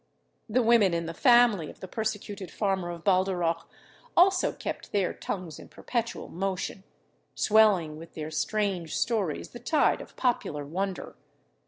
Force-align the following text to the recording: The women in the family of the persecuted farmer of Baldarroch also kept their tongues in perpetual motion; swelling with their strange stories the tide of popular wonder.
The 0.49 0.63
women 0.63 0.95
in 0.95 1.05
the 1.05 1.13
family 1.13 1.69
of 1.69 1.79
the 1.79 1.87
persecuted 1.87 2.49
farmer 2.49 2.89
of 2.89 3.03
Baldarroch 3.03 3.69
also 4.17 4.51
kept 4.51 4.91
their 4.93 5.13
tongues 5.13 5.59
in 5.59 5.69
perpetual 5.69 6.27
motion; 6.27 6.83
swelling 7.35 7.97
with 7.97 8.15
their 8.15 8.31
strange 8.31 8.97
stories 8.97 9.49
the 9.49 9.59
tide 9.59 10.01
of 10.01 10.15
popular 10.15 10.65
wonder. 10.65 11.15